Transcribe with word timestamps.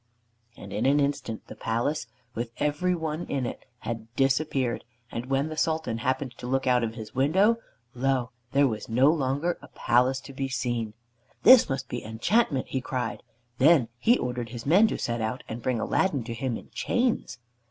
And 0.57 0.73
in 0.73 0.87
an 0.87 0.99
instant 0.99 1.45
the 1.45 1.53
palace, 1.55 2.07
with 2.33 2.51
every 2.57 2.95
one 2.95 3.27
in 3.27 3.45
it, 3.45 3.65
had 3.81 4.11
disappeared, 4.15 4.83
and 5.11 5.27
when 5.27 5.49
the 5.49 5.55
Sultan 5.55 5.99
happened 5.99 6.35
to 6.39 6.47
look 6.47 6.65
out 6.65 6.83
of 6.83 6.95
his 6.95 7.13
window, 7.13 7.57
lo! 7.93 8.31
there 8.51 8.67
was 8.67 8.89
no 8.89 9.11
longer 9.11 9.59
a 9.61 9.67
palace 9.67 10.19
to 10.21 10.33
be 10.33 10.47
seen. 10.47 10.95
"This 11.43 11.69
must 11.69 11.87
be 11.87 12.03
enchantment," 12.03 12.69
he 12.69 12.81
cried. 12.81 13.21
Then 13.59 13.89
he 13.99 14.17
ordered 14.17 14.49
his 14.49 14.65
men 14.65 14.87
to 14.87 14.97
set 14.97 15.21
out 15.21 15.43
and 15.47 15.61
bring 15.61 15.79
Aladdin 15.79 16.23
to 16.23 16.33
him 16.33 16.57
in 16.57 16.71
chains. 16.71 17.37